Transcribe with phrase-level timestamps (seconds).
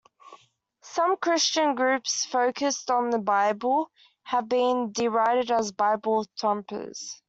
[0.81, 3.91] Some Christian groups focused on the Bible
[4.23, 7.19] have been derided as "Bible thumpers".